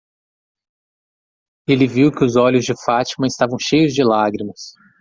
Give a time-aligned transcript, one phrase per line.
[1.67, 4.73] Ele viu que os olhos de Fátima estavam cheios de lágrimas.